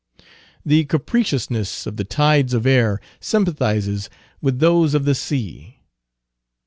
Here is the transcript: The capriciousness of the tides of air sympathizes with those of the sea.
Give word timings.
The 0.65 0.85
capriciousness 0.85 1.85
of 1.85 1.95
the 1.95 2.03
tides 2.03 2.55
of 2.55 2.65
air 2.65 2.99
sympathizes 3.19 4.09
with 4.41 4.57
those 4.57 4.95
of 4.95 5.05
the 5.05 5.13
sea. 5.13 5.77